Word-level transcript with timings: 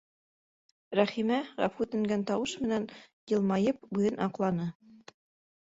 Рәхимә, 0.99 1.37
ғәфү 1.59 1.83
үтенгән 1.85 2.23
тауыш 2.31 2.55
менән, 2.63 2.87
йылмайып, 3.33 3.87
үҙен 3.99 4.19
аҡланы: 4.29 4.71